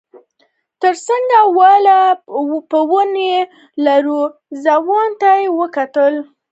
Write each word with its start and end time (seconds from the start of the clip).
تر 0.81 0.93
څنګ 1.07 1.27
ولاړ 1.57 2.09
په 2.71 2.79
ونه 2.91 3.29
لوړ 3.85 4.27
ځوان 4.63 5.09
ته 5.21 5.29
يې 5.39 5.47
وکتل. 5.59 6.13